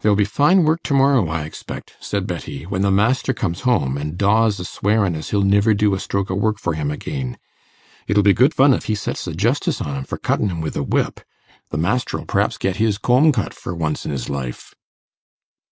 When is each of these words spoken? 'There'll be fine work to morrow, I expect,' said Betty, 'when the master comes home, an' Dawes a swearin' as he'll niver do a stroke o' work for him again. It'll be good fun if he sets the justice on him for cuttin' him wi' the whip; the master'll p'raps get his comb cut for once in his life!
'There'll 0.00 0.16
be 0.16 0.24
fine 0.24 0.64
work 0.64 0.82
to 0.82 0.92
morrow, 0.92 1.28
I 1.28 1.44
expect,' 1.44 1.92
said 2.00 2.26
Betty, 2.26 2.64
'when 2.66 2.82
the 2.82 2.90
master 2.90 3.32
comes 3.32 3.60
home, 3.60 3.96
an' 3.96 4.16
Dawes 4.16 4.58
a 4.58 4.64
swearin' 4.64 5.14
as 5.14 5.30
he'll 5.30 5.42
niver 5.44 5.74
do 5.74 5.94
a 5.94 6.00
stroke 6.00 6.28
o' 6.28 6.34
work 6.34 6.58
for 6.58 6.72
him 6.74 6.90
again. 6.90 7.38
It'll 8.08 8.24
be 8.24 8.34
good 8.34 8.52
fun 8.52 8.74
if 8.74 8.86
he 8.86 8.96
sets 8.96 9.26
the 9.26 9.34
justice 9.36 9.80
on 9.80 9.94
him 9.94 10.02
for 10.02 10.18
cuttin' 10.18 10.48
him 10.48 10.60
wi' 10.60 10.70
the 10.70 10.82
whip; 10.82 11.20
the 11.70 11.78
master'll 11.78 12.24
p'raps 12.26 12.58
get 12.58 12.78
his 12.78 12.98
comb 12.98 13.30
cut 13.30 13.54
for 13.54 13.76
once 13.76 14.04
in 14.04 14.10
his 14.10 14.28
life! 14.28 14.74